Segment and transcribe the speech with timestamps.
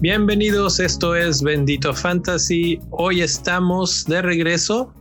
[0.00, 2.80] Bienvenidos, esto es Bendito Fantasy.
[2.90, 4.92] Hoy estamos de regreso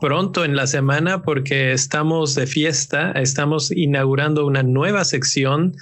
[0.00, 5.74] pronto en la semana porque estamos de fiesta, estamos inaugurando una nueva sección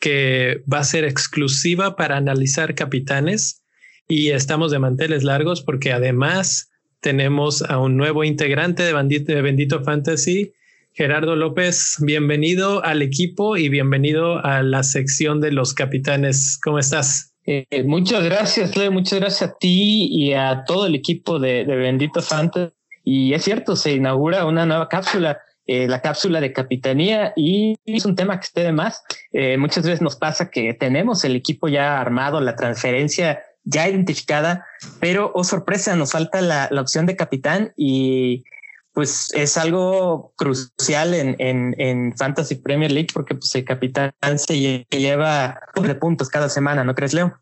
[0.00, 3.62] que va a ser exclusiva para analizar capitanes
[4.08, 6.71] y estamos de manteles largos porque además
[7.02, 10.52] tenemos a un nuevo integrante de, de Bendito Fantasy,
[10.94, 11.96] Gerardo López.
[12.00, 16.58] Bienvenido al equipo y bienvenido a la sección de los capitanes.
[16.62, 17.34] ¿Cómo estás?
[17.44, 18.92] Eh, muchas gracias, Leo.
[18.92, 22.72] Muchas gracias a ti y a todo el equipo de, Bendito Fantasy.
[23.04, 28.06] Y es cierto, se inaugura una nueva cápsula, eh, la cápsula de capitanía, y es
[28.06, 29.02] un tema que esté de más.
[29.32, 34.66] Eh, muchas veces nos pasa que tenemos el equipo ya armado, la transferencia ya identificada,
[35.00, 38.44] pero, oh sorpresa, nos falta la, la opción de capitán y
[38.92, 44.84] pues es algo crucial en, en, en, Fantasy Premier League porque pues el capitán se
[44.90, 47.38] lleva de puntos cada semana, ¿no crees, Leo?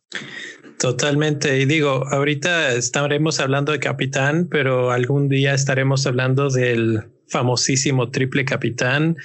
[0.78, 1.58] Totalmente.
[1.58, 8.44] Y digo, ahorita estaremos hablando de capitán, pero algún día estaremos hablando del famosísimo triple
[8.44, 9.16] capitán.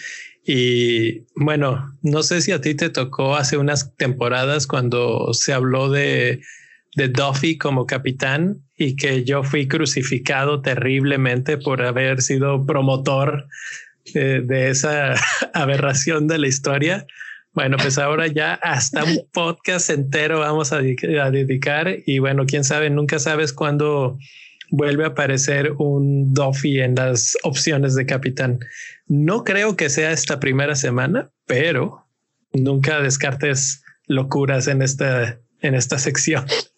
[0.43, 5.89] Y bueno, no sé si a ti te tocó hace unas temporadas cuando se habló
[5.89, 6.41] de
[6.95, 13.47] de Duffy como capitán y que yo fui crucificado terriblemente por haber sido promotor
[14.13, 15.15] de, esa
[15.53, 17.05] aberración de la historia.
[17.53, 22.89] Bueno, pues ahora ya hasta un podcast entero vamos a, dedicar y bueno, quién sabe,
[22.89, 24.17] nunca sabes cuándo
[24.71, 28.59] vuelve a aparecer un Duffy en las opciones de capitán.
[29.07, 32.07] No creo que sea esta primera semana, pero
[32.52, 36.45] nunca descartes locuras en esta, en esta sección.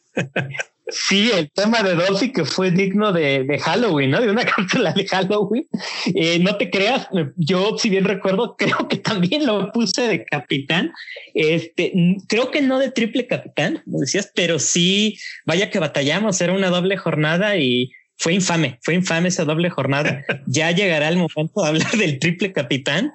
[0.90, 4.22] Sí, el tema de Dolphy que fue digno de, Halloween, ¿no?
[4.22, 5.68] De una cápsula de Halloween.
[6.16, 10.94] Eh, no te creas, yo si bien recuerdo, creo que también lo puse de capitán.
[11.34, 11.92] Este,
[12.30, 16.70] creo que no de triple capitán, como decías, pero sí, vaya que batallamos, era una
[16.70, 20.24] doble jornada y fue infame, fue infame esa doble jornada.
[20.48, 23.12] ya llegará el momento de hablar del triple capitán.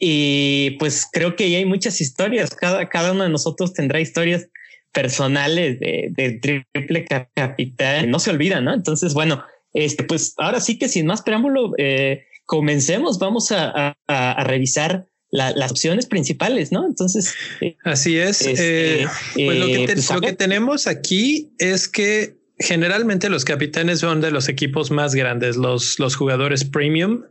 [0.00, 2.50] Y pues creo que hay muchas historias.
[2.54, 4.46] Cada, cada uno de nosotros tendrá historias
[4.92, 8.74] personales de, triple capital no se olvidan, ¿no?
[8.74, 13.96] Entonces, bueno, este, pues ahora sí que sin más preámbulo, eh, comencemos, vamos a,
[14.44, 16.86] revisar las opciones principales, ¿no?
[16.86, 18.40] Entonces, eh, así es.
[18.40, 24.00] Este, eh, pues lo, que, pues, lo que tenemos aquí es que generalmente los capitanes
[24.00, 27.24] son de los equipos más grandes, los, los jugadores premium,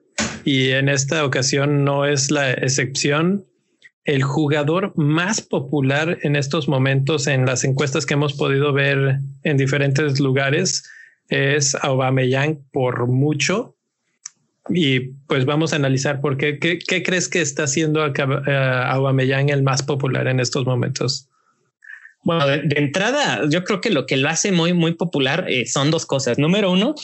[0.46, 3.46] y en esta ocasión no es la excepción
[4.08, 9.58] el jugador más popular en estos momentos en las encuestas que hemos podido ver en
[9.58, 10.90] diferentes lugares
[11.28, 13.76] es Aubameyang por mucho.
[14.70, 16.58] Y pues vamos a analizar por qué.
[16.58, 21.28] ¿Qué, crees que está haciendo Aubameyang el más popular en estos momentos?
[22.24, 25.92] Bueno, de, entrada, yo creo que lo que lo hace muy, muy popular eh, son
[25.92, 26.38] dos cosas.
[26.38, 26.96] Número uno,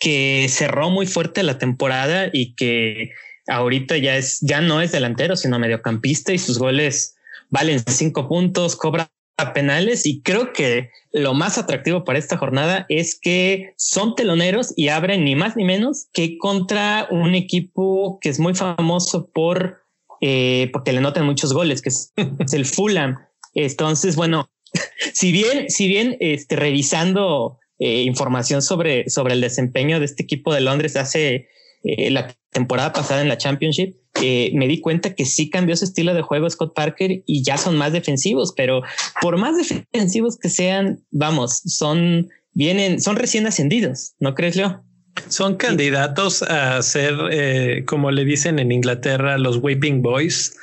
[0.00, 3.12] que cerró muy fuerte la temporada y que
[3.50, 7.16] ahorita ya es, ya no es delantero, sino mediocampista y sus goles
[7.50, 9.10] valen cinco puntos, cobra
[9.54, 14.88] penales y creo que lo más atractivo para esta jornada es que son teloneros y
[14.88, 19.80] abren ni más ni menos que contra un equipo que es muy famoso por
[20.20, 22.12] eh, porque le notan muchos goles, que es,
[22.52, 23.18] el Fulham.
[23.54, 24.50] Entonces, bueno,
[25.14, 30.52] si bien, si bien este, revisando eh, información sobre, sobre el desempeño de este equipo
[30.52, 31.48] de Londres hace
[31.82, 35.84] eh, la temporada pasada en la Championship, eh, me di cuenta que sí cambió su
[35.84, 38.82] estilo de juego Scott Parker y ya son más defensivos, pero
[39.20, 44.84] por más defensivos que sean, vamos, son vienen, son recién ascendidos, ¿no crees, Leo?
[45.28, 50.56] Son candidatos a ser, eh, como le dicen en Inglaterra, los Weeping Boys.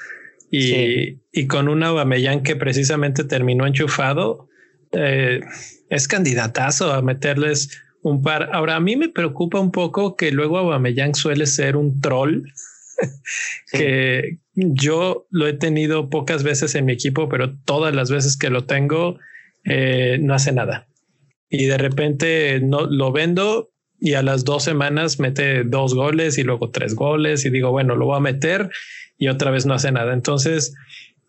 [0.50, 4.48] Y, y con una Aubameyang que precisamente terminó enchufado,
[4.94, 7.70] es candidatazo a meterles
[8.10, 8.50] un par.
[8.54, 12.44] Ahora, a mí me preocupa un poco que luego Aubameyang suele ser un troll,
[13.72, 18.50] que yo lo he tenido pocas veces en mi equipo, pero todas las veces que
[18.50, 19.20] lo tengo,
[19.66, 20.88] eh, no hace nada.
[21.50, 23.70] Y de repente no lo vendo
[24.00, 27.96] y a las dos semanas mete dos goles y luego tres goles y digo, bueno,
[27.96, 28.70] lo voy a meter
[29.18, 30.14] y otra vez no hace nada.
[30.14, 30.76] Entonces,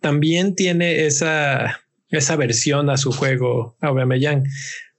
[0.01, 4.45] también tiene esa, esa versión a su juego Aubameyang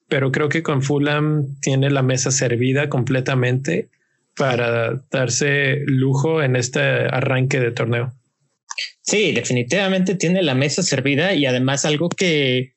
[0.10, 3.90] pero creo que con Fulham tiene la mesa servida completamente
[4.36, 8.14] para darse lujo en este arranque de torneo.
[9.02, 12.74] Sí, definitivamente tiene la mesa servida y además algo que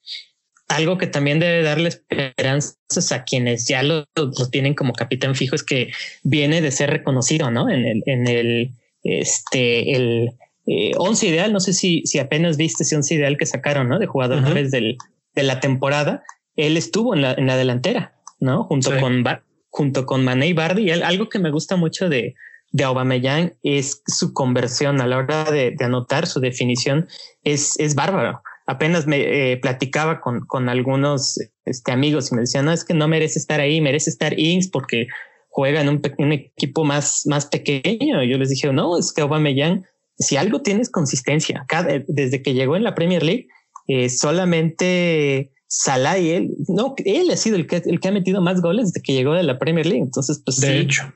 [0.68, 4.06] algo que también debe darle esperanzas a quienes ya lo,
[4.50, 5.92] tienen como capitán fijo es que
[6.22, 7.68] viene de ser reconocido, ¿no?
[7.68, 8.70] En el, en el,
[9.02, 10.30] este, el
[10.66, 13.98] eh, once ideal, no sé si, si apenas viste ese once ideal que sacaron, ¿no?
[13.98, 14.96] De jugadores del,
[15.34, 16.22] de la temporada,
[16.56, 18.64] él estuvo en la, en la delantera, ¿no?
[18.64, 19.24] Junto con,
[19.70, 20.90] junto con Mané y Bardi.
[20.90, 22.34] Algo que me gusta mucho de,
[22.72, 27.08] de Aubameyang es su conversión a la hora de, anotar su definición
[27.44, 28.42] es, es bárbaro.
[28.66, 32.94] Apenas me eh, platicaba con, con algunos este, amigos y me decían, no, es que
[32.94, 35.06] no merece estar ahí, merece estar Ings porque
[35.48, 38.22] juega en un, un equipo más, más pequeño.
[38.22, 39.84] Yo les dije, no, es que Aubameyang,
[40.18, 43.48] si algo tienes consistencia, cada, desde que llegó en la Premier League,
[43.88, 48.42] eh, solamente Salah y él, no, él ha sido el que, el que ha metido
[48.42, 50.02] más goles desde que llegó de la Premier League.
[50.02, 51.10] Entonces, pues de hecho,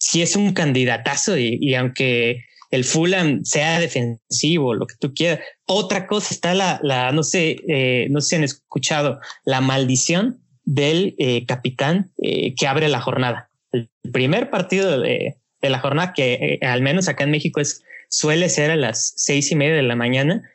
[0.00, 6.06] sí es un candidatazo y, aunque el Fulham sea defensivo, lo que tú quieras, otra
[6.06, 11.14] cosa está la, la no sé, eh, no sé si han escuchado la maldición del
[11.18, 13.50] eh, capitán eh, que abre la jornada.
[13.72, 18.48] El primer partido de, de la jornada, que al menos acá en México es, suele
[18.48, 20.50] ser a las seis y media de la mañana,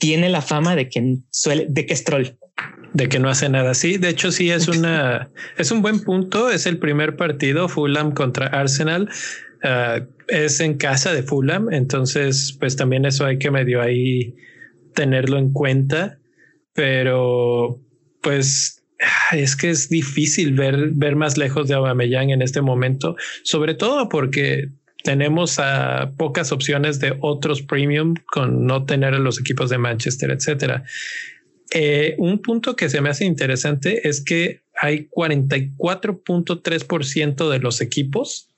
[0.00, 2.36] tiene la fama de que suele, de que es troll
[2.92, 3.74] de que no hace nada.
[3.74, 6.50] Sí, de hecho sí es una es un buen punto.
[6.50, 9.08] Es el primer partido Fulham contra Arsenal.
[9.62, 14.34] Ah, es en casa de Fulham, entonces pues también eso hay que medio ahí
[14.94, 16.18] tenerlo en cuenta.
[16.74, 17.80] Pero
[18.22, 18.82] pues
[19.32, 24.08] es que es difícil ver ver más lejos de Aubameyang en este momento, sobre todo
[24.08, 24.68] porque
[25.02, 30.30] tenemos a pocas opciones de otros premium con no tener a los equipos de Manchester,
[30.30, 30.84] etcétera.
[31.74, 38.50] Eh, un punto que se me hace interesante es que hay 44.3% de los equipos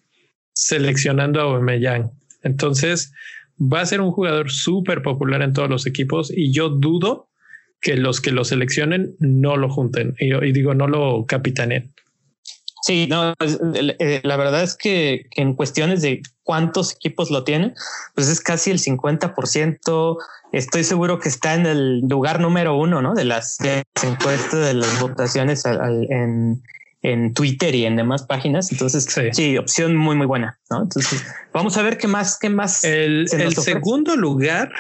[0.53, 2.11] seleccionando a Aubameyang.
[2.43, 3.13] Entonces
[3.61, 7.29] va a ser un jugador súper popular en todos los equipos y yo dudo
[7.81, 11.94] que los que lo seleccionen no lo junten y, y digo no lo capitanen.
[12.85, 17.73] Sí, no, eh, la verdad es que, en cuestiones de cuántos equipos lo tienen,
[18.15, 20.19] pues es casi el 50%.
[20.53, 23.15] Estoy seguro que está en el lugar número uno, ¿no?
[23.15, 23.57] De las,
[24.03, 26.63] encuestas, de las votaciones en,
[27.01, 28.71] en Twitter y en demás páginas.
[28.71, 29.57] Entonces, sí.
[29.57, 30.83] opción muy, muy buena, ¿no?
[30.83, 32.85] Entonces, vamos a ver qué más, qué más.
[32.85, 34.71] El, el segundo lugar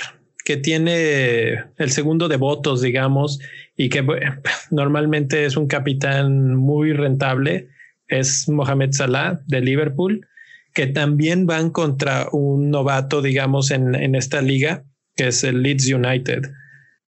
[0.45, 3.41] que tiene el segundo de votos, digamos,
[3.79, 4.05] y que
[4.71, 7.71] normalmente es un capitán muy rentable,
[8.09, 10.27] es Mohamed Salah de Liverpool,
[10.73, 14.85] que también van contra un novato, digamos, en, en esta liga,
[15.17, 16.43] que es el Leeds United.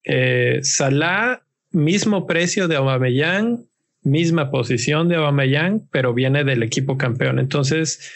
[0.04, 3.64] Eh, Salah, mismo precio de Aubameyang,
[4.02, 7.38] misma posición de Aubameyang, pero viene del equipo campeón.
[7.38, 8.12] Entonces,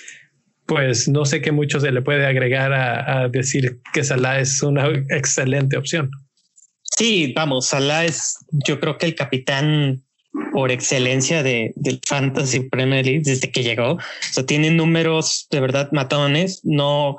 [0.66, 4.62] pues no sé qué mucho se le puede agregar a, a decir que Salah es
[4.62, 6.10] una excelente opción.
[6.82, 10.02] Sí, vamos, Salah es, yo creo que el capitán
[10.52, 13.92] por excelencia de, del Fantasy Premier League desde que llegó.
[13.92, 13.98] O
[14.32, 16.60] sea, tiene números de verdad matones.
[16.64, 17.18] No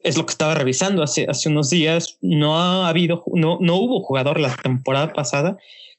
[0.00, 2.18] es lo que estaba revisando hace, hace unos días.
[2.20, 5.56] No ha habido, no, no hubo jugador la temporada pasada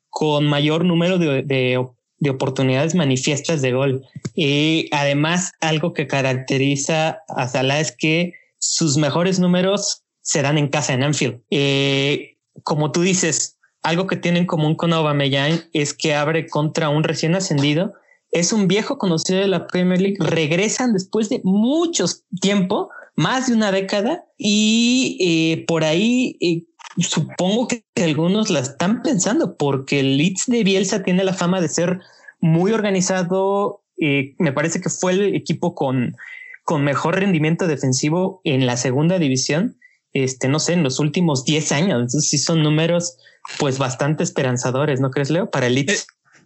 [0.09, 1.86] con mayor número de, de,
[2.19, 4.06] de oportunidades manifiestas de gol.
[4.33, 10.68] Y además, algo que caracteriza a Salah es que sus mejores números se dan en
[10.68, 11.42] casa en Anfield.
[11.51, 13.55] Eh, como tú dices,
[13.85, 17.93] algo que tiene en común con Aubameyang es que abre contra un recién ascendido.
[18.31, 20.17] Es un viejo conocido de la Premier League.
[20.19, 22.06] Regresan después de mucho
[22.42, 26.63] tiempo, más de una década, y eh, por ahí eh,
[26.97, 31.69] supongo que algunos la están pensando porque el Leeds de Bielsa tiene la fama de
[31.69, 31.99] ser
[32.39, 33.83] muy organizado.
[34.01, 36.15] Eh, me parece que fue el equipo con,
[36.63, 39.77] con mejor rendimiento defensivo en la segunda división.
[40.16, 41.95] Este, no sé, en los últimos 10 años.
[41.95, 43.18] Entonces sí son números
[43.60, 45.52] pues bastante esperanzadores, ¿no crees, Leo?
[45.52, 45.92] Para el Leeds.
[45.92, 46.06] Eh,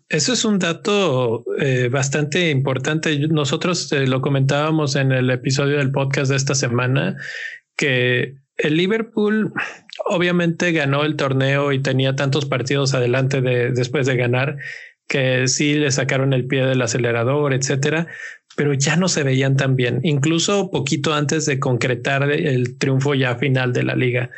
[0.09, 3.15] eso es un dato eh, bastante importante.
[3.27, 7.15] Nosotros eh, lo comentábamos en el episodio del podcast de esta semana
[7.75, 9.53] que el Liverpool
[10.07, 14.57] obviamente ganó el torneo y tenía tantos partidos adelante de, después de ganar
[15.07, 18.07] que sí le sacaron el pie del acelerador, etcétera,
[18.59, 23.37] pero ya no se veían tan bien, incluso poquito antes de concretar el triunfo ya
[23.37, 24.31] final de la liga.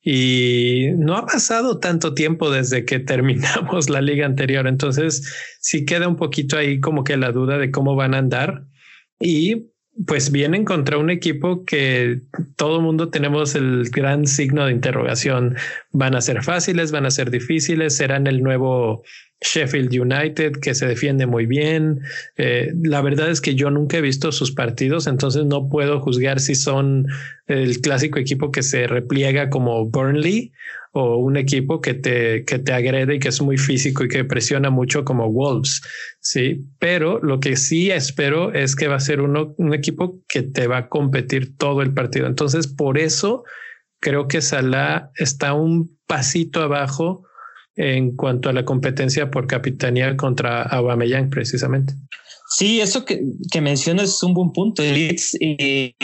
[0.00, 4.68] Y no ha pasado tanto tiempo desde que terminamos la liga anterior.
[4.68, 8.68] Entonces sí queda un poquito ahí como que la duda de cómo van a andar.
[9.18, 9.72] Y
[10.06, 12.20] pues vienen contra un equipo que
[12.54, 15.56] todo mundo tenemos el gran signo de interrogación.
[15.90, 19.02] Van a ser fáciles, van a ser difíciles, serán el nuevo
[19.40, 22.00] Sheffield United, que se defiende muy bien.
[22.36, 26.40] Eh, la verdad es que yo nunca he visto sus partidos, entonces no puedo juzgar
[26.40, 27.06] si son
[27.46, 30.52] el clásico equipo que se repliega como Burnley
[30.92, 34.24] o un equipo que te, que te agrede y que es muy físico y que
[34.24, 35.82] presiona mucho como Wolves.
[36.20, 40.42] Sí, pero lo que sí espero es que va a ser uno, un equipo que
[40.42, 42.26] te va a competir todo el partido.
[42.26, 43.44] Entonces, por eso
[44.00, 47.26] creo que Salah está un pasito abajo
[47.76, 51.94] en cuanto a la competencia por capitanía contra Aubameyang precisamente.
[52.48, 54.82] Sí, eso que, que mencionas es un buen punto.
[54.82, 55.94] El Leeds eh,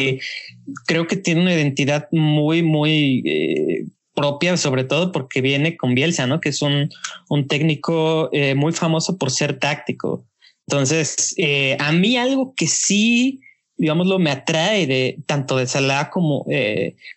[0.87, 6.27] creo que tiene una identidad muy, muy eh, propia, sobre todo porque viene con Bielsa,
[6.27, 6.41] ¿no?
[6.41, 6.91] Que es un,
[7.29, 10.27] un técnico eh, muy famoso por ser táctico.
[10.67, 11.35] Entonces,
[11.79, 13.41] a mí algo que sí,
[13.77, 16.47] digámoslo, me atrae de tanto de Salah como,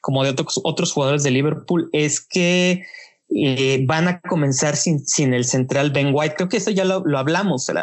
[0.01, 2.83] como de otros, otros jugadores de Liverpool es que
[3.29, 6.35] eh, van a comenzar sin, sin, el central Ben White.
[6.35, 7.77] Creo que eso ya lo, lo hablamos en,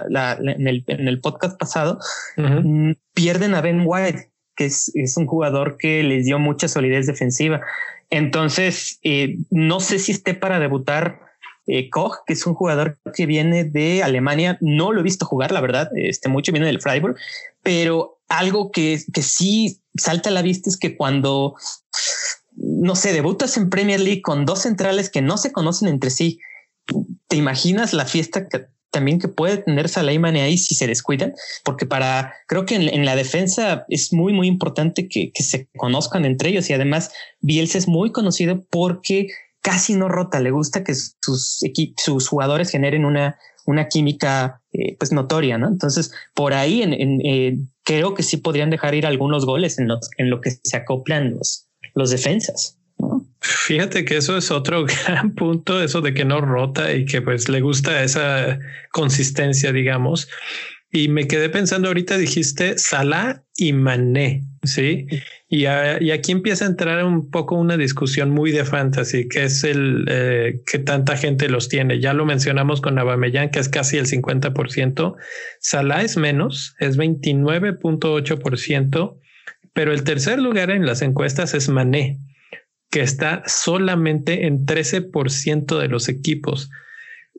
[0.68, 1.98] el, en, el, podcast pasado.
[2.36, 7.06] Mm, pierden a Ben White, que es, es, un jugador que les dio mucha solidez
[7.06, 7.60] defensiva.
[8.10, 11.20] Entonces, eh, no sé si esté para debutar
[11.66, 14.58] eh, Koch, que es un jugador que viene de Alemania.
[14.60, 17.16] No lo he visto jugar, la verdad, este mucho viene del Freiburg,
[17.62, 21.54] pero algo que, que sí salta a la vista es que cuando
[22.62, 26.38] no sé, debutas en Premier League con dos centrales que no se conocen entre sí.
[27.28, 30.86] ¿Te imaginas la fiesta que también que puede tener Salah y Mane ahí si se
[30.86, 31.34] descuidan?
[31.64, 36.50] Porque para, creo que en, la defensa es muy, muy importante que, se conozcan entre
[36.50, 39.28] ellos y además Bielsa es muy conocido porque
[39.60, 41.60] casi no rota, le gusta que sus,
[41.96, 45.68] sus jugadores generen una, una química eh, pues notoria, ¿no?
[45.68, 50.10] Entonces, por ahí en, eh, creo que sí podrían dejar ir algunos goles en, los,
[50.18, 52.78] en lo que se acoplan los, los defensas.
[53.40, 57.48] Fíjate que eso es otro gran punto, eso de que no rota y que pues
[57.48, 58.58] le gusta esa
[58.92, 60.28] consistencia, digamos.
[60.94, 65.06] Y me quedé pensando ahorita, dijiste Salah y Mané, ¿sí?
[65.48, 70.04] Y, aquí empieza a entrar un poco una discusión muy de fantasy, que es el
[70.08, 71.98] eh, que tanta gente los tiene.
[71.98, 75.14] Ya lo mencionamos con Abameyan, que es casi el 50%.
[75.60, 79.16] Salah es menos, es 29.8%
[79.72, 82.18] pero el tercer lugar en las encuestas es Mané,
[82.90, 86.70] que está solamente en 13% de los equipos.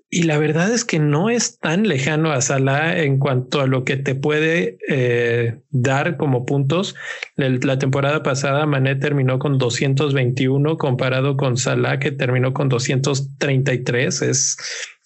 [0.10, 3.84] Y la verdad es que no es tan lejano a Salah en cuanto a lo
[3.84, 6.96] que te puede eh, dar como puntos.
[7.36, 14.22] La temporada pasada Mané terminó con 221 comparado con Salah que terminó con 233.
[14.22, 14.58] Es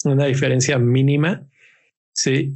[0.03, 1.47] una diferencia mínima.
[2.11, 2.53] Sí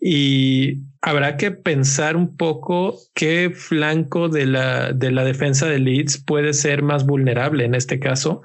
[0.00, 6.18] y habrá que pensar un poco qué flanco de la, de la defensa de Leeds
[6.18, 8.42] puede ser más vulnerable en este caso,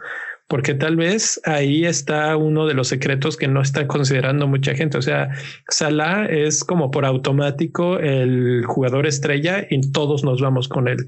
[0.48, 5.00] porque tal vez ahí está uno de los secretos que no está considerando mucha gente.
[5.00, 5.30] O sea,
[5.70, 11.04] Salah es como por automático el jugador estrella y todos nos vamos con él.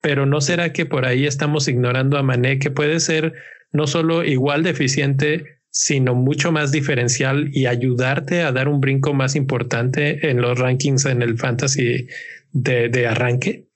[0.00, 3.34] Pero no será que por ahí estamos ignorando a Mané, que puede ser
[3.70, 9.12] no solo igual de eficiente sino mucho más diferencial y ayudarte a dar un brinco
[9.12, 12.06] más importante en los rankings en el fantasy
[12.52, 13.66] de, arranque.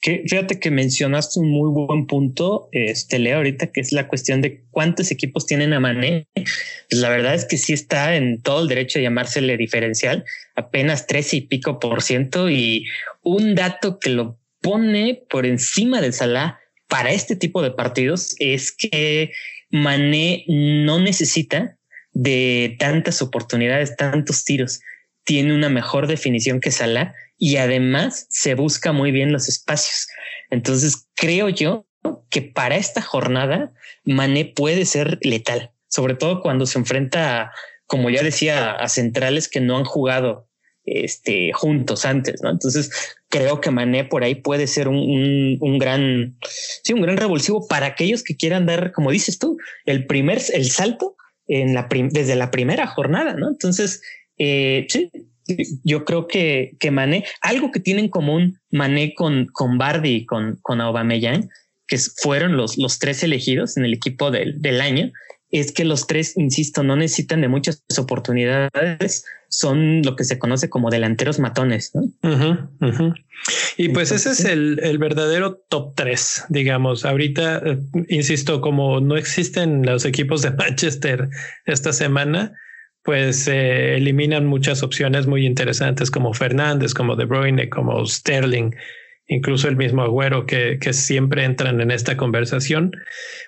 [0.00, 4.40] Que, fíjate que mencionaste un muy buen punto, este Leo, ahorita que es la cuestión
[4.40, 6.28] de cuántos equipos tienen a Mané.
[6.32, 10.24] Pues la verdad es que sí está en todo el derecho de llamársele diferencial,
[10.56, 12.48] apenas tres y pico por ciento.
[12.48, 12.86] Y
[13.22, 16.58] un dato que lo pone por encima del Salah
[16.88, 19.32] para este tipo de partidos es que
[19.74, 21.76] Mané no necesita
[22.12, 24.78] de tantas oportunidades, tantos tiros.
[25.24, 30.06] Tiene una mejor definición que Salah y además se busca muy bien los espacios.
[30.50, 31.88] Entonces creo yo
[32.30, 33.72] que para esta jornada
[34.04, 37.50] Mané puede ser letal, sobre todo cuando se enfrenta,
[37.88, 40.46] como ya decía, a centrales que no han jugado
[40.84, 42.50] este, juntos antes, ¿no?
[42.50, 42.90] Entonces
[43.28, 46.36] creo que Mané por ahí puede ser un, un, gran,
[46.82, 50.70] sí, un gran revulsivo para aquellos que quieran dar, como dices tú, el primer, el
[50.70, 53.48] salto en la desde la primera jornada, ¿no?
[53.48, 54.02] Entonces,
[54.38, 55.10] eh, sí,
[55.82, 60.26] yo creo que, que Mané, algo que tienen en común Mané con, con Bardi y
[60.26, 61.48] con, con Aubameyang,
[61.86, 65.12] que fueron los, los tres elegidos en el equipo del, del año,
[65.50, 69.24] es que los tres, insisto, no necesitan de muchas oportunidades,
[69.56, 71.92] son lo que se conoce como delanteros matones.
[73.76, 77.04] Y pues ese es el, verdadero top tres, digamos.
[77.04, 81.28] Ahorita, eh, insisto, como no existen los equipos de Manchester
[81.66, 82.52] esta semana,
[83.04, 88.72] pues se eliminan muchas opciones muy interesantes como Fernández, como De Bruyne, como Sterling.
[89.26, 92.92] Incluso el mismo Agüero que, que siempre entran en esta conversación.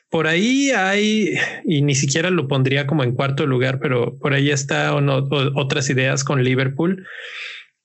[0.09, 4.51] Por ahí hay, y ni siquiera lo pondría como en cuarto lugar, pero por ahí
[4.51, 7.07] está otras ideas con Liverpool.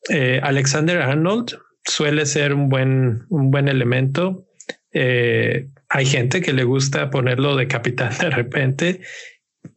[0.10, 4.48] Eh, Alexander Arnold suele ser un buen, un buen elemento.
[4.94, 9.02] Eh, hay gente que le gusta ponerlo de capitán de repente.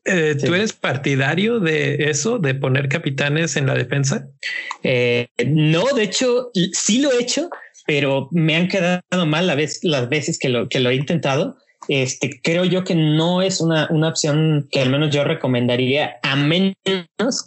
[0.05, 4.29] Eh, ¿Tú eres partidario de eso, de poner capitanes en la defensa?
[5.47, 7.51] no, de hecho, sí lo he hecho,
[7.87, 11.57] pero me han quedado mal la vez, las veces que lo, que lo he intentado.
[11.89, 16.35] Este, creo yo que no es una, una opción que al menos yo recomendaría, a
[16.35, 16.75] menos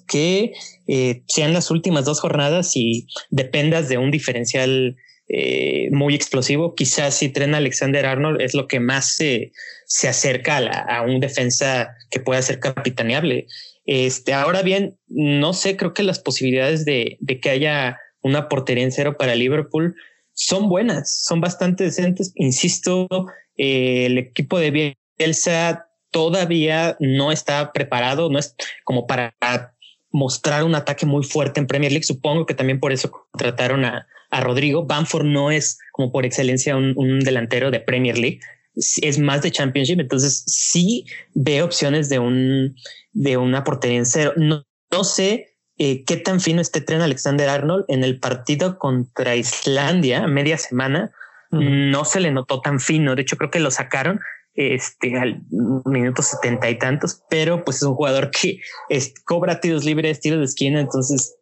[0.07, 0.53] que
[0.87, 4.95] eh, sean las últimas dos jornadas y dependas de un diferencial
[5.29, 6.75] eh, muy explosivo.
[6.75, 9.51] Quizás si Tren Alexander Arnold es lo que más se,
[9.85, 13.47] se acerca a, un defensa que pueda ser capitaneable.
[13.85, 18.83] Este, ahora bien, no sé, creo que las posibilidades de, de que haya una portería
[18.83, 19.95] en cero para Liverpool
[20.37, 22.31] son buenas, son bastante decentes.
[22.35, 23.07] Insisto,
[23.57, 29.35] eh, el equipo de Bielsa todavía no está preparado, no es como para
[30.11, 32.05] mostrar un ataque muy fuerte en Premier League.
[32.05, 34.85] Supongo que también por eso contrataron a, a Rodrigo.
[34.85, 38.39] Bamford no es como por excelencia un, delantero de Premier League,
[38.75, 39.99] es más de Championship.
[39.99, 42.75] Entonces sí veo opciones de un
[43.11, 44.33] de una portería en cero.
[44.37, 49.35] No, no sé eh, qué tan fino este tren Alexander Arnold en el partido contra
[49.35, 51.11] Islandia, media semana,
[51.51, 53.15] no se le notó tan fino.
[53.15, 54.19] De hecho, creo que lo sacaron
[54.55, 55.43] este, al
[55.85, 58.59] minuto setenta y tantos, pero pues es un jugador que
[59.23, 60.81] cobra tiros libres, tiros de esquina.
[60.81, 61.35] Entonces,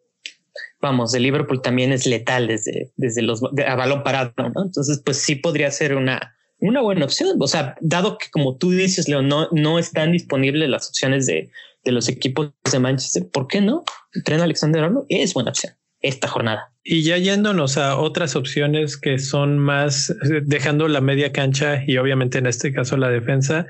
[0.80, 4.32] vamos, el Liverpool también es letal desde, desde los a balón parado.
[4.36, 4.64] ¿no?
[4.64, 7.36] Entonces, pues sí podría ser una, una buena opción.
[7.40, 11.50] O sea, dado que, como tú dices, Leo, no, no están disponibles las opciones de
[11.86, 13.84] de los equipos de Manchester, ¿por qué no?
[14.24, 16.72] Tren Alexander Arnold es buena opción esta jornada.
[16.84, 20.14] Y ya yéndonos a otras opciones que son más
[20.44, 23.66] dejando la media cancha y obviamente en este caso la defensa,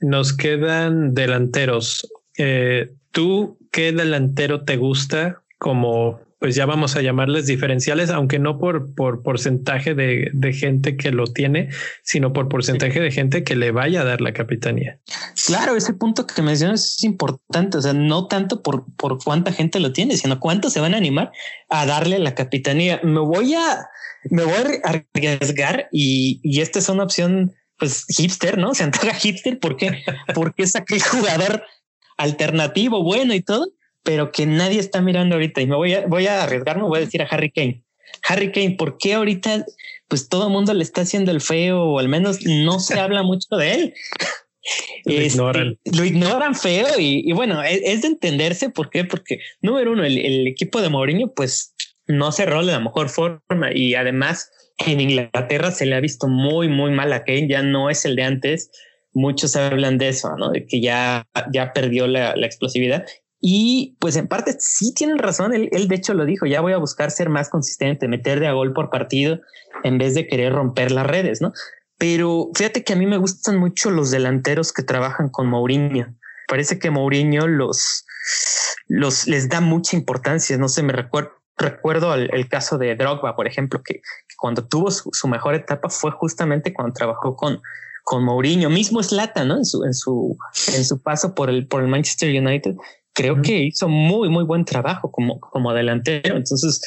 [0.00, 2.08] nos quedan delanteros.
[2.36, 8.58] Eh, ¿Tú qué delantero te gusta como pues ya vamos a llamarles diferenciales, aunque no
[8.58, 11.68] por, por porcentaje de, gente que lo tiene,
[12.02, 14.98] sino por porcentaje de gente que le vaya a dar la capitanía.
[15.46, 19.80] Claro, ese punto que mencionas es importante, o sea, no tanto por, por cuánta gente
[19.80, 21.32] lo tiene, sino cuántos se van a animar
[21.68, 23.00] a darle la capitanía.
[23.02, 23.86] Me voy a,
[24.30, 28.74] me voy a arriesgar y, y esta es una opción pues hipster, ¿no?
[28.74, 31.62] Se antoja hipster porque, porque es aquel jugador
[32.16, 33.68] alternativo, bueno y todo,
[34.08, 37.02] pero que nadie está mirando ahorita y me voy a, voy a arriesgarme, voy a
[37.02, 37.84] decir a Harry Kane.
[38.26, 39.66] Harry Kane, ¿por qué ahorita
[40.08, 43.22] pues todo el mundo le está haciendo el feo o al menos no se habla
[43.22, 43.94] mucho de él?
[45.04, 45.78] Lo este, ignoran.
[45.84, 50.80] Lo ignoran feo y, bueno, es, de entenderse por qué, porque número uno, el, equipo
[50.80, 51.74] de Mourinho pues
[52.06, 54.50] no cerró de la mejor forma y además
[54.86, 58.16] en Inglaterra se le ha visto muy, muy mal a Kane, ya no es el
[58.16, 58.70] de antes.
[59.12, 60.50] Muchos hablan de eso, ¿no?
[60.50, 63.04] De que ya, ya perdió la, la explosividad
[63.40, 66.78] y pues en parte sí tienen razón, él, de hecho lo dijo, ya voy a
[66.78, 69.40] buscar ser más consistente, meter de a gol por partido
[69.84, 71.52] en vez de querer romper las redes, ¿no?
[71.98, 76.14] Pero fíjate que a mí me gustan mucho los delanteros que trabajan con Mourinho.
[76.48, 78.04] Parece que Mourinho los,
[78.86, 80.56] los les da mucha importancia.
[80.58, 84.00] No sé, me recuerdo, recuerdo el, caso de Drogba, por ejemplo, que,
[84.36, 87.60] cuando tuvo su, mejor etapa fue justamente cuando trabajó con,
[88.04, 89.56] con Mourinho, mismo Slata, ¿no?
[89.56, 90.36] En su, en su,
[90.74, 92.76] en su paso por el, por el Manchester United
[93.18, 96.36] creo que hizo muy, muy buen trabajo como, como delantero.
[96.36, 96.80] Entonces,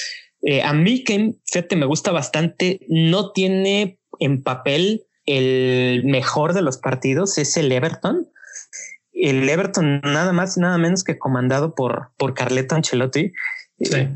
[0.44, 2.80] eh, a mí que fíjate, me gusta bastante.
[2.88, 8.30] No tiene en papel el mejor de los partidos, es el Everton.
[9.12, 13.34] El Everton nada más y nada menos que comandado por, por Carleto Ancelotti,
[13.80, 14.10] eh,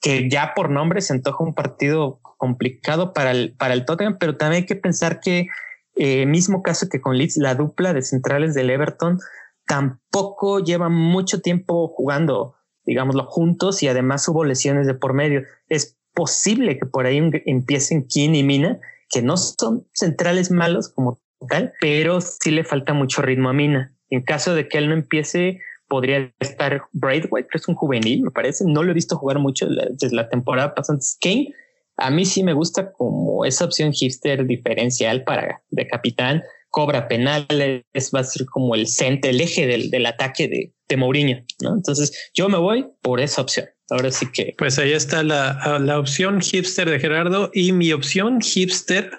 [0.00, 4.36] que ya por nombre se antoja un partido complicado para el, para el Tottenham, pero
[4.36, 5.48] también hay que pensar que
[5.96, 9.18] eh, mismo caso que con Leeds, la dupla de centrales del Everton
[9.66, 15.42] tampoco lleva mucho tiempo jugando, digámoslo, juntos y además hubo lesiones de por medio.
[15.68, 21.20] Es posible que por ahí empiecen King y Mina, que no son centrales malos como
[21.48, 23.92] tal, pero sí le falta mucho ritmo a Mina.
[24.08, 28.30] En caso de que él no empiece, podría estar Braithwaite, que es un juvenil, me
[28.30, 28.64] parece.
[28.66, 30.98] No lo he visto jugar mucho desde la temporada pasada.
[31.20, 31.52] Kane,
[31.96, 36.42] a mí sí me gusta como esa opción hipster diferencial para de capitán
[36.76, 37.82] cobra penales,
[38.14, 41.74] va a ser como el centro, el eje del, del ataque de, de Mourinho, ¿no?
[41.74, 43.64] Entonces yo me voy por esa opción.
[43.88, 44.54] Ahora sí que.
[44.58, 49.10] Pues ahí está la, la opción hipster de Gerardo y mi opción hipster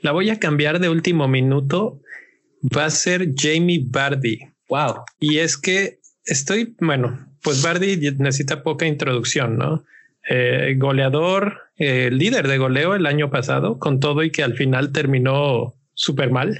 [0.00, 2.00] la voy a cambiar de último minuto.
[2.74, 4.38] Va a ser Jamie Bardi.
[4.70, 5.04] Wow.
[5.20, 9.84] Y es que estoy, bueno, pues Bardi necesita poca introducción, ¿no?
[10.28, 14.92] eh, goleador, eh, líder de goleo el año pasado, con todo y que al final
[14.92, 16.58] terminó súper mal.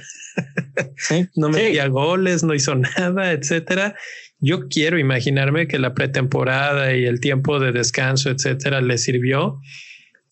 [1.35, 3.95] No metía goles, no hizo nada, etcétera.
[4.39, 9.59] Yo quiero imaginarme que la pretemporada y el tiempo de descanso, etcétera, le sirvió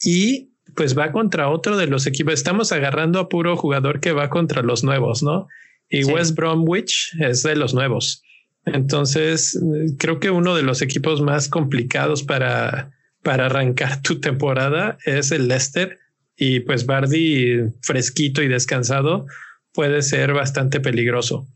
[0.03, 2.33] y pues va contra otro de los equipos.
[2.33, 5.47] Estamos agarrando a puro jugador que va contra los nuevos, ¿no?
[5.89, 8.23] Y West Bromwich es de los nuevos.
[8.65, 9.59] Entonces,
[9.97, 12.91] creo que uno de los equipos más complicados para,
[13.23, 15.99] para arrancar tu temporada es el Leicester.
[16.37, 19.25] Y pues Bardi, fresquito y descansado,
[19.73, 21.47] puede ser bastante peligroso.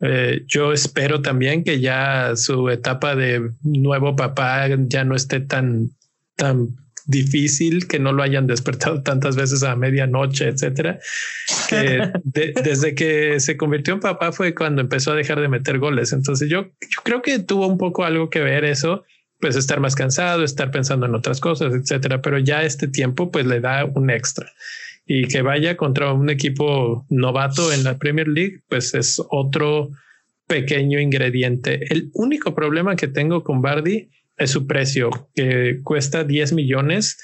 [0.00, 5.90] Eh, yo espero también que ya su etapa de nuevo papá ya no esté tan,
[6.36, 6.68] tan
[7.06, 10.98] difícil que no lo hayan despertado tantas veces a medianoche, etcétera.
[11.68, 16.12] Que desde que se convirtió en papá fue cuando empezó a dejar de meter goles.
[16.12, 19.04] Entonces yo, yo creo que tuvo un poco algo que ver eso,
[19.38, 22.22] pues estar más cansado, estar pensando en otras cosas, etcétera.
[22.22, 24.50] Pero ya este tiempo pues le da un extra
[25.06, 29.90] y que vaya contra un equipo novato en la Premier League, pues es otro
[30.46, 31.92] pequeño ingrediente.
[31.92, 37.18] El único problema que tengo con Bardi es su precio, que cuesta 10 millones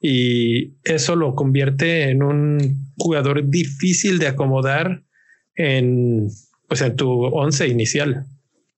[0.00, 5.02] y eso lo convierte en un jugador difícil de acomodar
[5.54, 6.28] en,
[6.68, 8.26] pues en tu once inicial.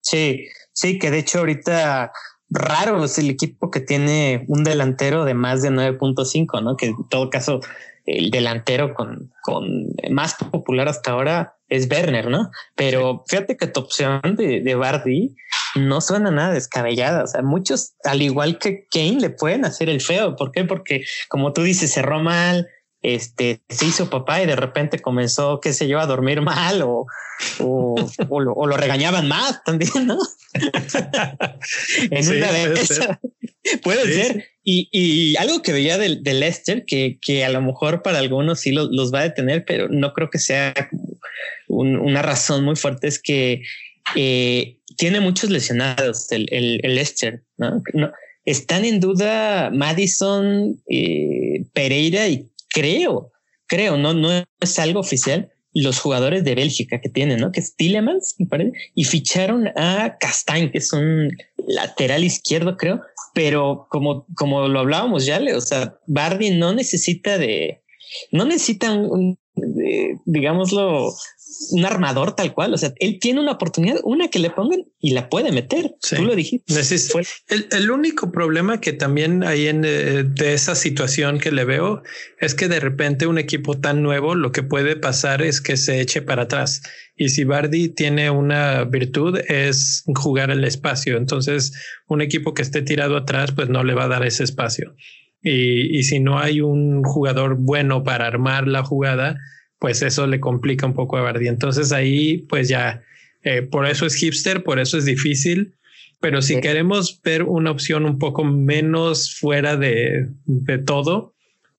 [0.00, 2.12] Sí, sí, que de hecho ahorita
[2.48, 6.76] raro es el equipo que tiene un delantero de más de 9.5, ¿no?
[6.76, 7.61] Que en todo caso
[8.06, 12.50] el delantero con, con más popular hasta ahora es Werner, ¿no?
[12.74, 15.36] Pero fíjate que tu opción de, de Bardi
[15.76, 17.24] no suena nada descabellada.
[17.24, 20.36] O sea, muchos, al igual que Kane, le pueden hacer el feo.
[20.36, 20.64] ¿Por qué?
[20.64, 22.68] Porque, como tú dices, cerró mal,
[23.02, 27.06] este, se hizo papá y de repente comenzó, qué sé yo, a dormir mal o,
[27.60, 27.94] o,
[28.28, 30.18] o, lo, regañaban más también, ¿no?
[32.10, 33.18] en una de
[33.82, 34.48] Puede ser.
[34.62, 38.60] Y, y, algo que veía del de Lester, que, que, a lo mejor para algunos
[38.60, 40.74] sí los, los va a detener, pero no creo que sea
[41.68, 43.62] una razón muy fuerte, es que
[44.16, 47.82] eh, tiene muchos lesionados el, el, el ¿no?
[48.44, 53.33] Están en duda Madison, eh, Pereira y creo,
[53.66, 54.30] creo, no, no
[54.61, 57.52] es algo oficial, los jugadores de Bélgica que tienen, ¿no?
[57.52, 61.30] Que es Tillemans, me parece, y ficharon a Castañ, que es un
[61.68, 63.02] lateral izquierdo, creo,
[63.35, 67.83] pero como, como lo hablábamos ya, o sea, Bardi no necesita de,
[68.33, 69.38] no necesita un,
[70.24, 71.12] digámoslo,
[71.70, 72.74] un armador tal cual.
[72.74, 75.94] O sea, él tiene una oportunidad, una que le pongan y la puede meter.
[76.16, 76.72] Tú lo dijiste.
[77.48, 82.02] El, el, único problema que también hay en eh, de esa situación que le veo
[82.38, 86.00] es que de repente un equipo tan nuevo lo que puede pasar es que se
[86.00, 86.82] eche para atrás.
[87.16, 91.16] Y si Bardi tiene una virtud es jugar el espacio.
[91.16, 91.72] Entonces,
[92.06, 94.94] un equipo que esté tirado atrás, pues no le va a dar ese espacio.
[95.42, 99.38] Y, y si no hay un jugador bueno para armar la jugada,
[99.79, 101.48] pues eso le complica un poco a Bardi.
[101.48, 103.03] Entonces ahí, pues ya,
[103.42, 105.74] eh, por eso es hipster, por eso es difícil.
[106.20, 111.33] Pero si queremos ver una opción un poco menos fuera de, de todo,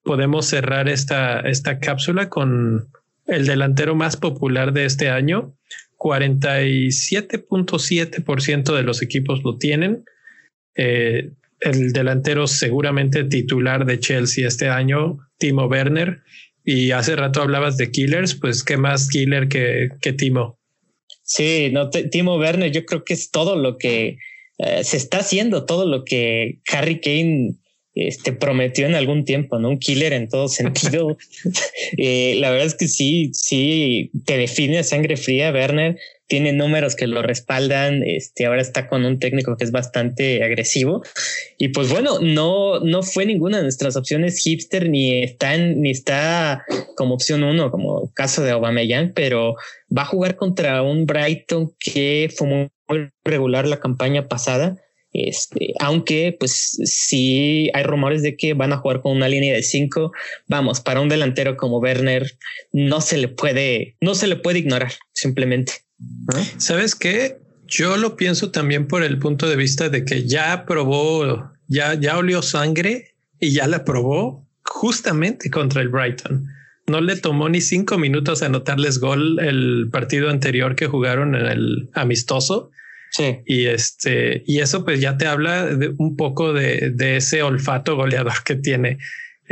[0.04, 2.88] podemos cerrar esta, esta cápsula con
[3.28, 5.56] el delantero más popular de este año.
[5.97, 10.04] 47.7% de los equipos lo tienen.
[10.76, 16.21] Eh, el delantero seguramente titular de Chelsea este año, Timo Werner,
[16.63, 20.60] y hace rato hablabas de killers, pues qué más killer que, que Timo.
[21.24, 24.17] Sí, no, Timo Werner, yo creo que es todo lo que
[24.58, 27.56] eh, se está haciendo, todo lo que Harry Kane
[27.93, 29.69] este, prometió en algún tiempo, ¿no?
[29.69, 31.17] Un killer en todo sentido.
[31.97, 35.97] eh, la verdad es que sí, sí, te define a sangre fría, Werner
[36.32, 38.04] tiene números que lo respaldan.
[38.04, 41.04] Este ahora está con un técnico que es bastante agresivo.
[41.58, 46.63] Y pues bueno, no, no fue ninguna de nuestras opciones hipster, ni está ni está
[46.96, 49.56] como opción uno, como caso de Aubameyang, pero
[49.96, 52.48] va a jugar contra un Brighton que fue
[52.88, 54.78] muy regular la campaña pasada.
[55.12, 59.63] Este, aunque pues sí hay rumores de que van a jugar con una línea de
[59.63, 60.13] cinco,
[60.48, 62.38] vamos, para un delantero como Werner
[62.72, 65.74] no se le puede, no se le puede ignorar simplemente.
[66.57, 67.37] ¿Sabes qué?
[67.67, 72.17] Yo lo pienso también por el punto de vista de que ya probó, ya, ya
[72.17, 76.47] olió sangre y ya la probó justamente contra el Brighton.
[76.87, 81.89] No le tomó ni cinco minutos anotarles gol el partido anterior que jugaron en el
[81.93, 82.71] amistoso.
[83.11, 83.39] Sí.
[83.45, 87.95] Y este, y eso pues ya te habla de un poco de, de ese olfato
[87.95, 88.97] goleador que tiene.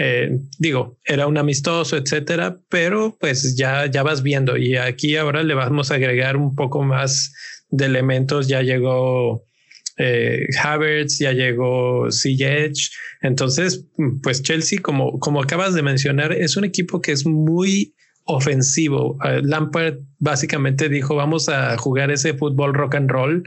[0.01, 5.43] Eh, digo, era un amistoso, etcétera, pero pues ya, ya vas viendo y aquí ahora
[5.43, 7.33] le vamos a agregar un poco más
[7.69, 8.47] de elementos.
[8.47, 9.43] Ya llegó
[9.97, 12.91] eh, Havertz, ya llegó Ziyech.
[13.21, 13.87] Entonces,
[14.23, 19.17] pues Chelsea, como, como acabas de mencionar, es un equipo que es muy ofensivo.
[19.25, 23.43] Eh, Lampard básicamente dijo, vamos a jugar ese fútbol rock and roll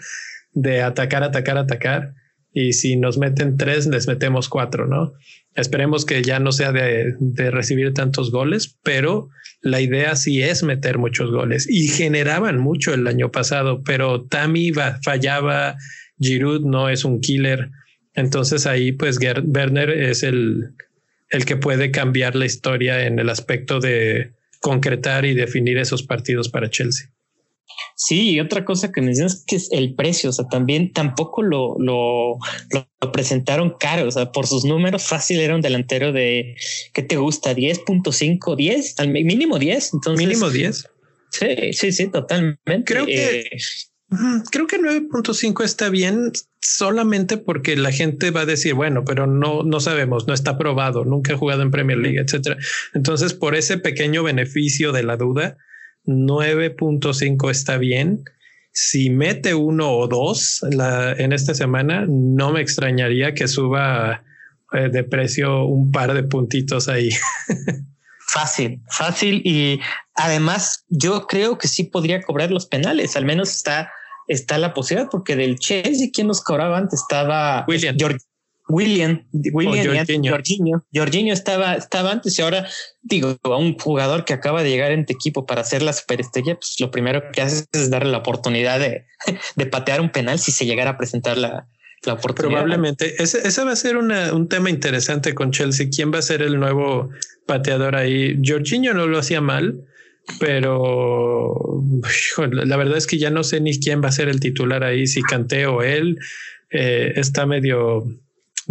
[0.53, 2.13] de atacar, atacar, atacar.
[2.53, 5.13] Y si nos meten tres, les metemos cuatro, ¿no?
[5.55, 9.29] Esperemos que ya no sea de, de recibir tantos goles, pero
[9.63, 14.73] la idea sí es meter muchos goles y generaban mucho el año pasado, pero Tami
[15.03, 15.77] fallaba,
[16.19, 17.71] Giroud no es un killer.
[18.15, 20.75] Entonces ahí pues Werner es el,
[21.31, 26.49] el que puede cambiar la historia en el aspecto de concretar y definir esos partidos
[26.49, 27.12] para Chelsea.
[27.97, 31.77] Sí, y otra cosa que mencionas que es el precio, o sea, también tampoco lo,
[31.79, 32.39] lo,
[32.71, 36.57] lo, presentaron caro, o sea, por sus números fácil era un delantero de,
[36.93, 37.55] ¿qué te gusta?
[37.55, 40.27] 10.5, 10, al mínimo 10, entonces.
[40.27, 40.89] Mínimo 10.
[41.31, 42.85] Sí, sí, sí, totalmente.
[42.85, 43.41] Creo que...
[43.41, 43.51] Eh,
[44.51, 49.63] creo que 9.5 está bien solamente porque la gente va a decir, bueno, pero no,
[49.63, 52.57] no sabemos, no está probado, nunca ha jugado en Premier League, etcétera.
[52.95, 55.57] Entonces, por ese pequeño beneficio de la duda,
[56.07, 58.25] 9.5 está bien.
[58.73, 64.25] Si mete uno o dos en esta semana, no me extrañaría que suba
[64.73, 67.11] eh, de precio un par de puntitos ahí.
[68.33, 69.43] Fácil, fácil.
[69.45, 69.79] Y
[70.15, 73.15] además, yo creo que sí podría cobrar los penales.
[73.15, 73.93] Al menos está,
[74.27, 77.95] está la posibilidad, porque del Chelsea, quien nos cobraba antes estaba William.
[78.73, 80.85] William, William Jorginho.
[80.95, 82.67] Jorginho estaba, estaba antes y ahora
[83.03, 86.55] digo a un jugador que acaba de llegar en tu equipo para hacer la superestrella,
[86.55, 89.05] pues lo primero que haces es darle la oportunidad de,
[89.57, 91.69] de patear un penal si se llegara a presentar la,
[92.05, 92.61] la oportunidad.
[92.61, 95.89] Probablemente ese, ese va a ser un tema interesante con Chelsea.
[95.95, 97.11] ¿Quién va a ser el nuevo
[97.47, 98.41] pateador ahí?
[98.43, 99.85] Jorginho no lo hacía mal,
[100.41, 101.83] pero
[102.37, 105.07] la verdad es que ya no sé ni quién va a ser el titular ahí,
[105.07, 106.19] si Canté o él.
[106.71, 108.05] Eh, está medio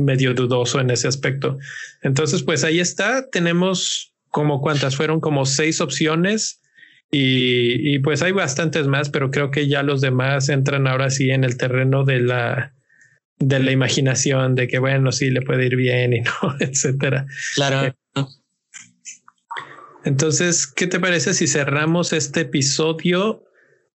[0.04, 1.58] medio dudoso en ese aspecto.
[2.02, 3.30] Entonces, pues ahí está.
[3.30, 6.62] Tenemos como cuántas fueron como seis opciones
[7.14, 11.44] y, pues hay bastantes más, pero creo que ya los demás entran ahora sí en
[11.44, 12.74] el terreno de la
[13.38, 17.26] de la imaginación de que bueno, sí le puede ir bien y no, etcétera.
[17.56, 17.88] Claro.
[17.88, 17.94] Eh,
[20.06, 23.44] entonces, ¿qué te parece si cerramos este episodio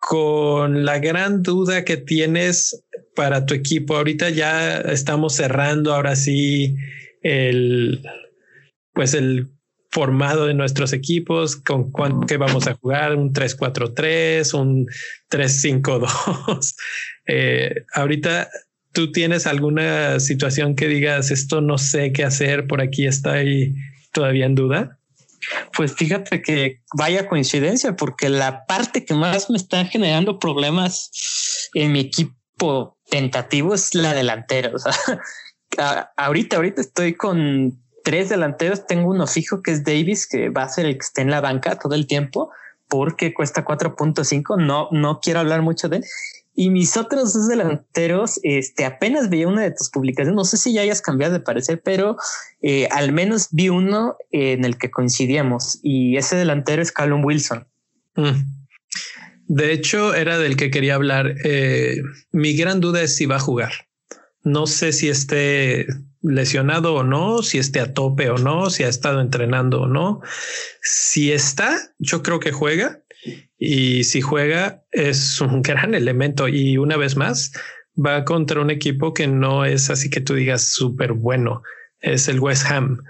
[0.09, 2.85] con la gran duda que tienes
[3.15, 3.97] para tu equipo?
[3.97, 6.75] Ahorita ya estamos cerrando, ahora sí,
[7.23, 8.03] el,
[8.95, 9.53] pues el
[9.93, 14.87] formado de nuestros equipos, con qué vamos a jugar, un 3-4-3, un
[15.31, 16.75] 3-5-2.
[17.29, 18.49] eh, ahorita
[18.93, 23.75] tú tienes alguna situación que digas, esto no sé qué hacer, por aquí ahí
[24.13, 24.99] todavía en duda.
[25.77, 31.11] Pues fíjate que vaya coincidencia, porque la parte que más me está generando problemas
[31.75, 34.71] en mi equipo tentativo es la delantera.
[34.75, 34.93] O sea,
[36.17, 38.87] ahorita, ahorita estoy con tres delanteros.
[38.87, 41.41] Tengo uno fijo que es Davis, que va a ser el que esté en la
[41.41, 42.51] banca todo el tiempo
[42.89, 44.63] porque cuesta 4.5.
[44.63, 46.05] No, no quiero hablar mucho de él.
[46.55, 50.75] Y mis otros dos delanteros, este, apenas veía una de tus publicaciones, no sé si
[50.75, 52.17] ya hayas cambiado de parecer, pero
[52.61, 57.67] eh, al menos vi uno en el que coincidíamos y ese delantero es Callum Wilson.
[58.17, 58.63] Mm.
[59.49, 61.35] De hecho, era del que quería hablar.
[61.45, 61.97] Eh,
[62.33, 63.73] mi gran duda es si va a jugar.
[64.45, 65.87] No sé si esté
[66.23, 70.21] lesionado o no, si esté a tope o no, si ha estado entrenando o no.
[70.81, 73.02] Si está, yo creo que juega
[73.59, 77.53] y si juega es un gran elemento y una vez más
[77.95, 81.63] va contra un equipo que no es así que tú digas súper bueno,
[82.01, 83.03] es el West Ham.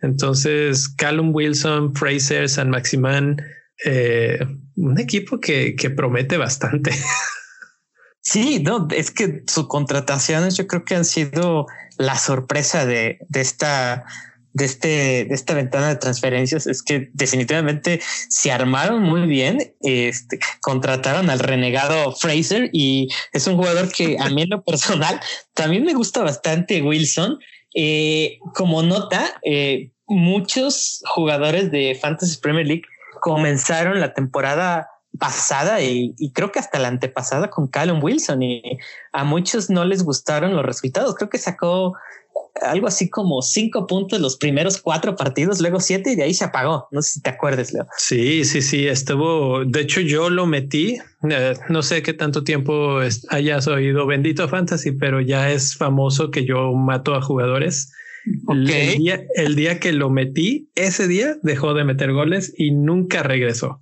[0.00, 3.42] Entonces, Callum Wilson, Fraser, San Maximán,
[3.84, 4.38] eh,
[4.76, 6.92] un equipo que, promete bastante.
[8.20, 13.40] Sí, no, es que sus contrataciones yo creo que han sido la sorpresa de, de
[13.40, 14.04] esta
[14.58, 14.88] de, este,
[15.24, 19.74] de esta ventana de transferencias es que definitivamente se armaron muy bien.
[19.80, 25.20] Este, contrataron al renegado Fraser y es un jugador que a mí en lo personal
[25.54, 27.38] también me gusta bastante Wilson.
[27.74, 32.84] Eh, como nota, eh, muchos jugadores de Fantasy Premier League
[33.20, 38.62] comenzaron la temporada pasada y, y, creo que hasta la antepasada con Callum Wilson y
[39.12, 41.14] a muchos no les gustaron los resultados.
[41.14, 41.94] Creo que sacó
[42.62, 46.44] algo así como cinco puntos los primeros cuatro partidos, luego siete y de ahí se
[46.44, 46.88] apagó.
[46.90, 47.86] No sé si te acuerdas, Leo.
[47.96, 49.64] Sí, sí, sí, estuvo.
[49.64, 50.98] De hecho, yo lo metí.
[51.30, 56.44] Eh, no sé qué tanto tiempo hayas oído Bendito Fantasy, pero ya es famoso que
[56.44, 57.92] yo mato a jugadores.
[58.48, 63.22] El, día, el día que lo metí, ese día dejó de meter goles y nunca
[63.22, 63.80] regresó.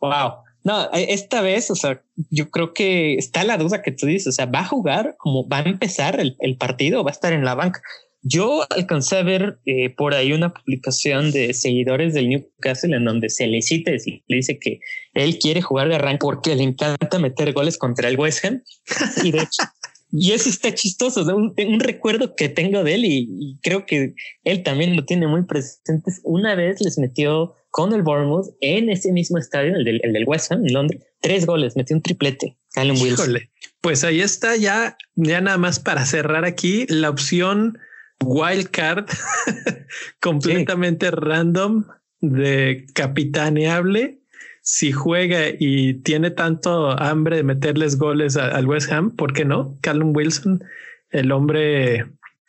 [0.00, 0.47] Wow.
[0.68, 4.26] No, e, esta vez, o sea, yo creo que está la duda que tú dices,
[4.26, 7.32] o sea, va a jugar como va a empezar el, el partido, va a estar
[7.32, 7.80] en la banca.
[8.20, 13.30] Yo alcancé a ver eh, por ahí una publicación de seguidores del Newcastle en donde
[13.30, 14.80] se le cita y le dice que
[15.14, 18.62] él quiere jugar de arranque porque le encanta meter goles contra el West Ham.
[19.24, 19.62] Y de hecho,
[20.10, 24.62] y eso está chistoso, un, un, recuerdo que tengo de él y, creo que él
[24.62, 26.12] también lo tiene muy presente.
[26.24, 30.24] Una vez les metió con el Bournemouth en ese mismo estadio, el del, el del
[30.26, 32.58] West Ham en Londres, tres goles, metió un triplete.
[32.74, 33.36] Callum Wilson.
[33.80, 37.78] pues ahí está ya, ya nada más para cerrar aquí la opción
[38.20, 39.06] wildcard
[40.20, 41.84] completamente random
[42.20, 44.22] de capitaneable
[44.60, 49.78] si juega y tiene tanto hambre de meterles goles al West Ham, ¿por qué no?
[49.82, 50.64] Callum Wilson,
[51.10, 52.06] el hombre,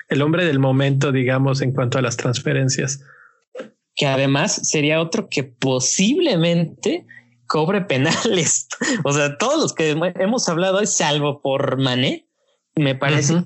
[0.08, 3.06] el hombre del momento, digamos, en cuanto a las transferencias.
[4.00, 7.06] Que además sería otro que posiblemente
[7.48, 8.68] cobre penales.
[9.04, 12.28] o sea, todos los que hemos hablado, salvo por Mané,
[12.76, 13.44] me parece,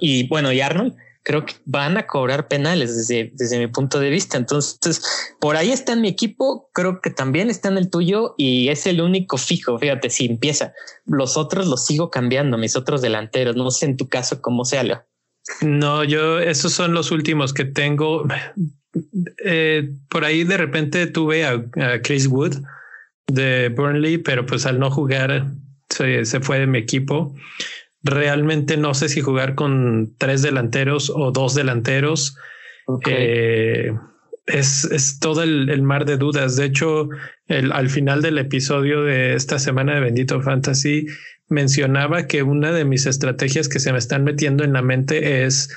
[0.00, 4.10] y bueno, y Arnold, creo que van a cobrar penales desde, desde mi punto de
[4.10, 4.38] vista.
[4.38, 5.02] Entonces,
[5.38, 8.86] por ahí está en mi equipo, creo que también está en el tuyo y es
[8.86, 9.78] el único fijo.
[9.78, 10.72] Fíjate, si empieza,
[11.04, 13.56] los otros los sigo cambiando, mis otros delanteros.
[13.56, 14.82] No sé en tu caso cómo sea.
[14.82, 15.04] Leo.
[15.60, 18.24] No, yo esos son los últimos que tengo.
[19.44, 21.62] Eh, por ahí de repente tuve a,
[22.02, 22.56] Chris Wood
[23.26, 25.52] de Burnley, pero pues al no jugar
[25.88, 27.34] se, se fue de mi equipo.
[28.02, 32.36] Realmente no sé si jugar con tres delanteros o dos delanteros.
[33.06, 33.92] Eh,
[34.46, 36.56] es, es, todo el, mar de dudas.
[36.56, 37.08] De hecho,
[37.46, 41.06] el, al final del episodio de esta semana de Bendito Fantasy
[41.48, 45.68] mencionaba que una de mis estrategias que se me están metiendo en la mente es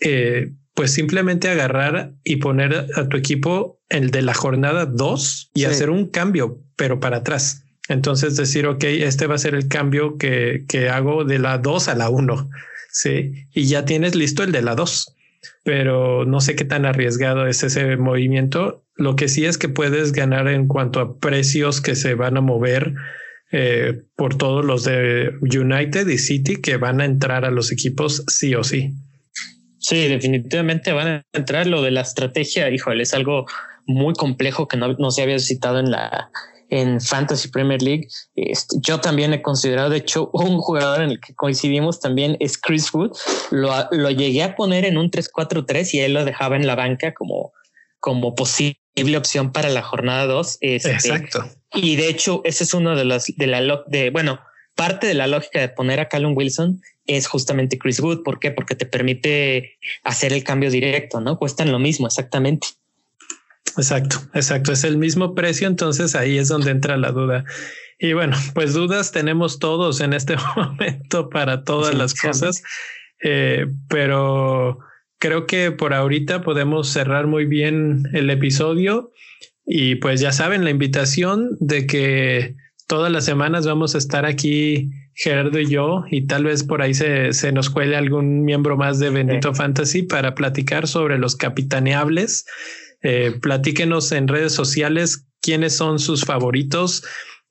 [0.00, 5.64] eh, pues simplemente agarrar y poner a tu equipo el de la jornada dos y
[5.64, 7.64] hacer un cambio, pero para atrás.
[7.88, 11.88] Entonces decir, ok, este va a ser el cambio que, que hago de la 2
[11.88, 12.50] a la 1.
[12.90, 15.16] Sí, y ya tienes listo el de la 2.
[15.64, 18.84] Pero no sé qué tan arriesgado es ese movimiento.
[18.96, 22.42] Lo que sí es que puedes ganar en cuanto a precios que se van a
[22.42, 22.92] mover
[23.50, 28.24] eh, por todos los de United y City que van a entrar a los equipos
[28.26, 28.92] sí o sí.
[29.86, 31.68] Sí, definitivamente van a entrar.
[31.68, 33.46] Lo de la estrategia, híjole, es algo
[33.86, 36.28] muy complejo que no, no se había citado en la,
[36.70, 38.08] en Fantasy Premier League.
[38.34, 42.58] Este, yo también he considerado, de hecho, un jugador en el que coincidimos también es
[42.58, 43.16] Chris Wood.
[43.52, 47.14] Lo, lo llegué a poner en un 3-4-3 y él lo dejaba en la banca
[47.14, 47.52] como,
[48.00, 48.80] como posible
[49.16, 50.58] opción para la jornada 2.
[50.62, 51.48] Este, Exacto.
[51.72, 54.40] Y de hecho, ese es uno de los de la de bueno,
[54.74, 58.22] parte de la lógica de poner a Callum Wilson es justamente Chris Wood.
[58.22, 58.50] ¿Por qué?
[58.50, 61.38] Porque te permite hacer el cambio directo, ¿no?
[61.38, 62.68] Cuestan lo mismo, exactamente.
[63.76, 64.72] Exacto, exacto.
[64.72, 67.44] Es el mismo precio, entonces ahí es donde entra la duda.
[67.98, 72.62] Y bueno, pues dudas tenemos todos en este momento para todas las cosas,
[73.22, 74.78] eh, pero
[75.18, 79.12] creo que por ahorita podemos cerrar muy bien el episodio
[79.64, 82.54] y pues ya saben la invitación de que
[82.86, 86.94] todas las semanas vamos a estar aquí Gerardo y yo y tal vez por ahí
[86.94, 92.44] se, se nos cuele algún miembro más de Bendito Fantasy para platicar sobre los capitaneables
[93.02, 97.04] eh, platíquenos en redes sociales quiénes son sus favoritos.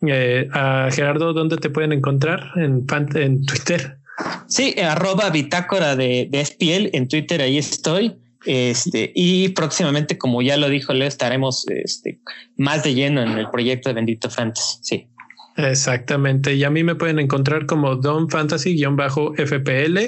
[0.06, 2.52] Eh, a Gerardo, ¿dónde te pueden encontrar?
[2.58, 4.00] En, en Twitter.
[4.48, 8.18] Sí, arroba bitácora de, de SPL en Twitter, ahí estoy.
[8.46, 12.20] Este, y próximamente, como ya lo dijo Leo, estaremos este,
[12.58, 14.78] más de lleno en el proyecto de Bendito Fantasy.
[14.82, 15.08] Sí.
[15.56, 16.54] Exactamente.
[16.54, 20.00] Y a mí me pueden encontrar como Don Fantasy-FPL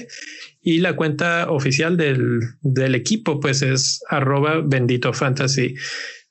[0.61, 5.75] y la cuenta oficial del, del equipo, pues es arroba bendito fantasy.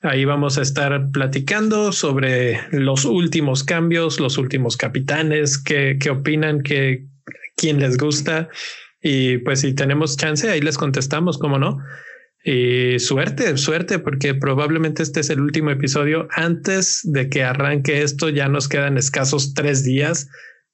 [0.02, 6.62] Ahí vamos a estar platicando sobre los últimos cambios, los últimos capitanes, qué, qué opinan,
[6.62, 7.06] qué,
[7.56, 8.50] quién les gusta.
[9.02, 11.78] Y pues si tenemos chance, ahí les contestamos, cómo no.
[12.48, 18.28] Y suerte, suerte, porque probablemente este es el último episodio antes de que arranque esto.
[18.28, 20.28] Ya nos quedan escasos tres días.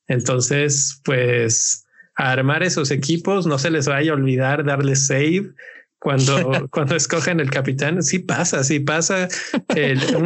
[0.07, 5.51] Entonces, pues a armar esos equipos, no se les vaya a olvidar darle save
[5.99, 8.03] cuando, cuando escogen el capitán.
[8.03, 9.29] Sí pasa, sí pasa.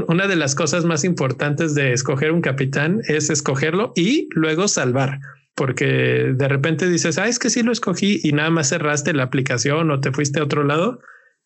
[0.08, 5.20] una de las cosas más importantes de escoger un capitán es escogerlo y luego salvar.
[5.54, 9.22] Porque de repente dices, ah, es que sí lo escogí y nada más cerraste la
[9.22, 10.98] aplicación o te fuiste a otro lado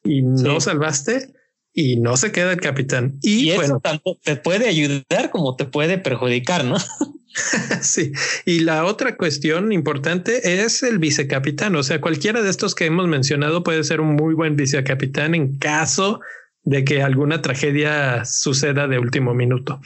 [0.04, 1.32] y no salvaste
[1.72, 3.18] y no se queda el capitán.
[3.22, 6.76] Y, bueno, tanto te puede ayudar como te puede perjudicar, ¿no?
[7.80, 8.12] sí,
[8.44, 11.76] y la otra cuestión importante es el vicecapitán.
[11.76, 15.58] O sea, cualquiera de estos que hemos mencionado puede ser un muy buen vicecapitán en
[15.58, 16.20] caso
[16.62, 19.80] de que alguna tragedia suceda de último minuto.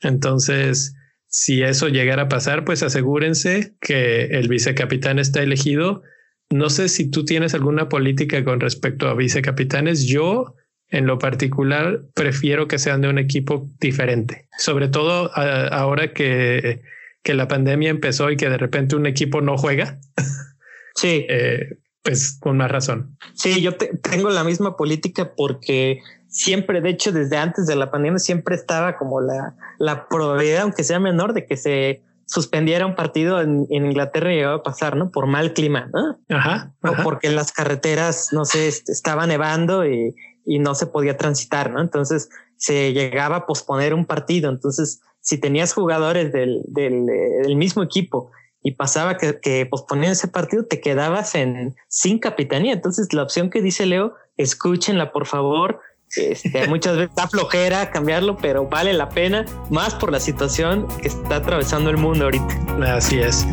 [0.00, 0.94] Entonces,
[1.26, 6.02] si eso llegara a pasar, pues asegúrense que el vicecapitán está elegido.
[6.50, 10.06] No sé si tú tienes alguna política con respecto a vicecapitanes.
[10.06, 10.56] Yo,
[10.88, 16.82] en lo particular, prefiero que sean de un equipo diferente, sobre todo ahora que,
[17.22, 19.98] que la pandemia empezó y que de repente un equipo no juega.
[20.96, 21.24] Sí.
[21.30, 23.16] Eh, pues con más razón.
[23.34, 28.18] Sí, yo tengo la misma política porque siempre, de hecho, desde antes de la pandemia,
[28.18, 33.40] siempre estaba como la, la probabilidad, aunque sea menor, de que se suspendiera un partido
[33.40, 35.10] en, Inglaterra y llegaba a pasar, ¿no?
[35.10, 36.20] Por mal clima, ¿no?
[36.28, 40.14] Ajá, O porque las carreteras, no sé, estaba nevando y,
[40.46, 41.80] y no se podía transitar, ¿no?
[41.80, 44.48] Entonces se llegaba a posponer un partido.
[44.48, 48.30] Entonces, si tenías jugadores del, del, del mismo equipo
[48.62, 52.74] y pasaba que, que posponían ese partido, te quedabas en sin capitanía.
[52.74, 55.80] Entonces, la opción que dice Leo, escúchenla, por favor.
[56.16, 61.08] Este, muchas veces da flojera cambiarlo, pero vale la pena, más por la situación que
[61.08, 62.96] está atravesando el mundo ahorita.
[62.96, 63.46] Así es.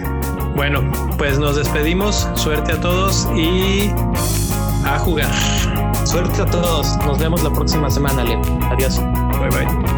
[0.55, 0.82] Bueno,
[1.18, 2.28] pues nos despedimos.
[2.36, 3.91] Suerte a todos y
[4.86, 5.32] a jugar.
[6.05, 6.97] Suerte a todos.
[7.05, 8.41] Nos vemos la próxima semana, Leo.
[8.72, 8.99] Adiós.
[9.39, 9.97] Bye bye.